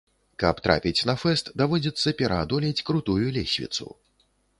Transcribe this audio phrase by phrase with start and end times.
[0.43, 3.87] Каб трапіць на фэст, даводзіцца пераадолець крутую лесвіцу.